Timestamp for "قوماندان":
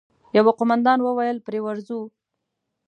0.59-0.99